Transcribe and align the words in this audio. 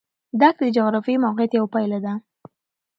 دښتې 0.39 0.65
د 0.67 0.73
جغرافیایي 0.75 1.23
موقیعت 1.25 1.51
یوه 1.57 1.69
پایله 1.73 1.99
ده. 2.05 2.13